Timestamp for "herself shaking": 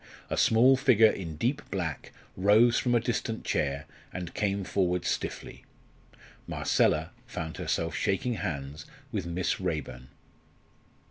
7.57-8.33